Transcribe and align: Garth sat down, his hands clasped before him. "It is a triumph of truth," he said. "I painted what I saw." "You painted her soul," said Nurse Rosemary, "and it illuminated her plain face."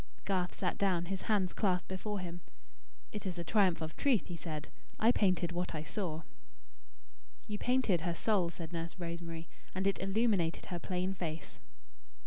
Garth 0.25 0.55
sat 0.57 0.79
down, 0.79 1.05
his 1.05 1.21
hands 1.29 1.53
clasped 1.53 1.87
before 1.87 2.19
him. 2.21 2.41
"It 3.11 3.27
is 3.27 3.37
a 3.37 3.43
triumph 3.43 3.81
of 3.81 3.95
truth," 3.95 4.25
he 4.29 4.35
said. 4.35 4.69
"I 4.97 5.11
painted 5.11 5.51
what 5.51 5.75
I 5.75 5.83
saw." 5.83 6.23
"You 7.45 7.59
painted 7.59 8.01
her 8.01 8.15
soul," 8.15 8.49
said 8.49 8.73
Nurse 8.73 8.95
Rosemary, 8.97 9.47
"and 9.75 9.85
it 9.85 10.01
illuminated 10.01 10.65
her 10.65 10.79
plain 10.79 11.13
face." 11.13 11.59